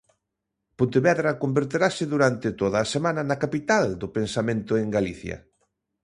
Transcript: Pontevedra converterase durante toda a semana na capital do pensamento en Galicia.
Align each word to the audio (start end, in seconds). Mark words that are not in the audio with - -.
Pontevedra 0.79 1.31
converterase 1.43 2.03
durante 2.13 2.47
toda 2.61 2.77
a 2.81 2.89
semana 2.93 3.21
na 3.29 3.37
capital 3.43 3.85
do 4.01 4.07
pensamento 4.17 4.71
en 4.81 4.87
Galicia. 4.97 5.37